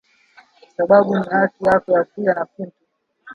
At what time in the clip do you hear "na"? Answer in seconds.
2.33-2.45